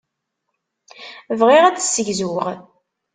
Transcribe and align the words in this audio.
Bɣiɣ 1.39 1.63
ad 1.65 1.73
d-ssegzuɣ. 1.75 2.45